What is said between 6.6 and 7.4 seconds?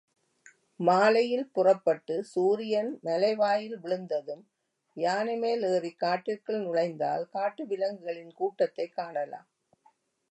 நுழைந்தால்,